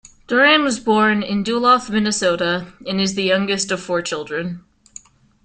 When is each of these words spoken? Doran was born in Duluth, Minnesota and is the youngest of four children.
Doran 0.25 0.63
was 0.63 0.79
born 0.79 1.21
in 1.21 1.43
Duluth, 1.43 1.91
Minnesota 1.91 2.73
and 2.87 2.99
is 2.99 3.13
the 3.13 3.21
youngest 3.21 3.71
of 3.71 3.83
four 3.83 4.01
children. 4.01 4.63